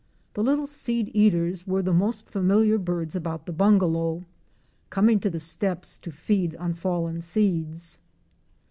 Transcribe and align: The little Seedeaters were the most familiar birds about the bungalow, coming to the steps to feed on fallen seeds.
The 0.33 0.41
little 0.41 0.65
Seedeaters 0.65 1.67
were 1.67 1.83
the 1.83 1.93
most 1.93 2.27
familiar 2.27 2.79
birds 2.79 3.15
about 3.15 3.45
the 3.45 3.51
bungalow, 3.53 4.25
coming 4.89 5.19
to 5.19 5.29
the 5.29 5.39
steps 5.39 5.95
to 5.99 6.09
feed 6.11 6.55
on 6.55 6.73
fallen 6.73 7.21
seeds. 7.21 7.99